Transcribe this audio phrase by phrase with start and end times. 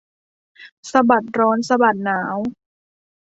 [0.91, 2.37] สะบัดร้อนสะบัดหนาว